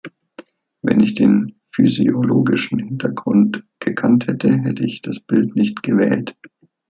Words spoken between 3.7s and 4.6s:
gekannt hätte,